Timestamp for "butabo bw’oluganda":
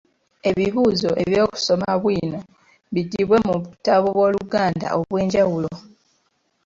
3.61-4.87